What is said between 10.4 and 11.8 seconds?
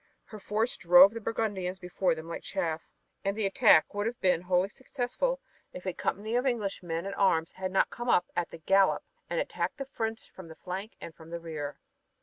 the flank and from the rear.